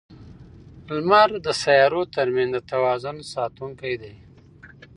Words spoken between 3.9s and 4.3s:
دی.